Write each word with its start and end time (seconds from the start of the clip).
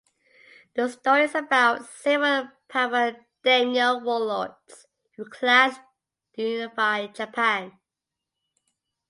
The 0.73 0.89
story 0.89 1.25
is 1.25 1.35
about 1.35 1.85
several 1.85 2.49
powerful 2.69 3.21
daimyo 3.43 3.99
(warlords) 3.99 4.87
who 5.15 5.29
clash 5.29 5.75
to 6.35 6.41
unify 6.41 7.05
Japan. 7.05 7.77